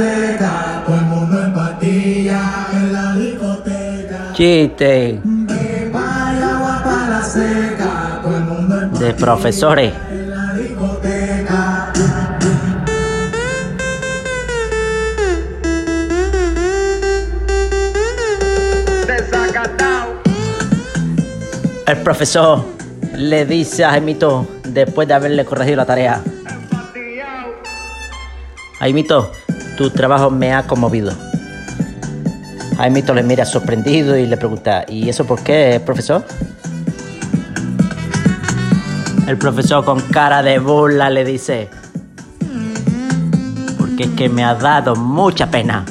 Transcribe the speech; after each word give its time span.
seca, 0.00 0.82
todo 0.86 0.96
el 0.96 1.04
mundo 1.04 1.42
en 1.44 1.52
patilla 1.52 2.40
en 2.72 2.92
la 2.92 3.14
discoteca. 3.14 4.32
Chiste 4.32 5.20
Vaya 5.92 6.56
agua 6.56 6.82
para 6.84 7.08
la 7.10 7.22
seca, 7.22 8.20
todo 8.22 8.36
el 8.36 8.44
mundo 8.44 8.80
en 8.80 8.92
de 8.94 9.14
profesores. 9.14 9.92
en 10.10 10.30
la 10.30 10.54
discoteca. 10.54 11.92
El 21.86 21.96
profesor 21.98 22.64
le 23.16 23.44
dice 23.44 23.84
a 23.84 23.90
Jaimito 23.90 24.46
después 24.64 25.08
de 25.08 25.14
haberle 25.14 25.44
corregido 25.44 25.78
la 25.78 25.86
tarea. 25.86 26.22
Jaimito, 28.78 29.30
tu 29.80 29.88
trabajo 29.88 30.28
me 30.28 30.52
ha 30.52 30.66
conmovido. 30.66 31.10
Jaimito 32.76 33.14
le 33.14 33.22
mira 33.22 33.46
sorprendido 33.46 34.14
y 34.14 34.26
le 34.26 34.36
pregunta, 34.36 34.84
¿y 34.86 35.08
eso 35.08 35.24
por 35.24 35.42
qué, 35.42 35.80
profesor? 35.82 36.22
El 39.26 39.38
profesor 39.38 39.82
con 39.82 40.02
cara 40.02 40.42
de 40.42 40.58
burla 40.58 41.08
le 41.08 41.24
dice, 41.24 41.70
porque 43.78 44.02
es 44.02 44.10
que 44.10 44.28
me 44.28 44.44
ha 44.44 44.54
dado 44.54 44.96
mucha 44.96 45.50
pena 45.50 45.86